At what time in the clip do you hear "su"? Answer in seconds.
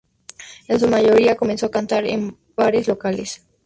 0.79-0.87